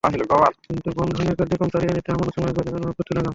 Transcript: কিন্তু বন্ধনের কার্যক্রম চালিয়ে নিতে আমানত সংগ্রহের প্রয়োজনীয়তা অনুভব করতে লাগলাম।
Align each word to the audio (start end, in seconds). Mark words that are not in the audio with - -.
কিন্তু 0.03 0.89
বন্ধনের 0.97 1.35
কার্যক্রম 1.35 1.69
চালিয়ে 1.73 1.93
নিতে 1.93 2.09
আমানত 2.11 2.31
সংগ্রহের 2.35 2.55
প্রয়োজনীয়তা 2.55 2.79
অনুভব 2.79 2.95
করতে 2.97 3.11
লাগলাম। 3.11 3.29